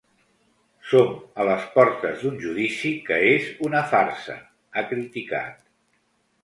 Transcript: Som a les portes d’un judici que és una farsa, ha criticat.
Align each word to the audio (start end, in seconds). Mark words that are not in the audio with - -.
Som 0.91 1.11
a 1.41 1.45
les 1.49 1.67
portes 1.75 2.23
d’un 2.23 2.39
judici 2.47 2.95
que 3.11 3.21
és 3.35 3.53
una 3.69 3.87
farsa, 3.95 4.43
ha 4.81 4.87
criticat. 4.95 5.63